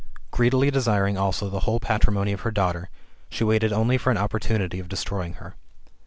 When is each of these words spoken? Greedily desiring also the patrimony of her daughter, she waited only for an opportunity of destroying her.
Greedily 0.31 0.71
desiring 0.71 1.15
also 1.15 1.47
the 1.47 1.79
patrimony 1.79 2.31
of 2.33 2.41
her 2.41 2.49
daughter, 2.49 2.89
she 3.29 3.43
waited 3.43 3.71
only 3.71 3.99
for 3.99 4.09
an 4.09 4.17
opportunity 4.17 4.79
of 4.79 4.89
destroying 4.89 5.33
her. 5.33 5.53